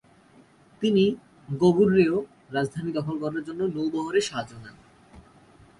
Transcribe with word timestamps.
তিনি 0.81 1.03
গগুর্যেও 1.49 2.15
রাজধানী 2.51 2.91
দখল 2.91 3.15
করার 3.19 3.43
জন্য 3.43 3.61
নৌবহরের 3.75 4.21
সাহায্য 4.21 4.53
নেন। 4.55 4.75